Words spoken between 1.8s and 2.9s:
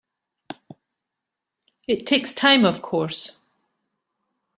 It takes time of